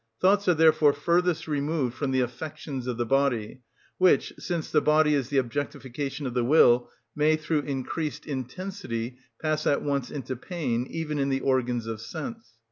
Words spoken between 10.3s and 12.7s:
pain, even in the organs of sense.